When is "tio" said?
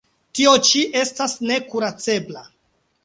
0.37-0.53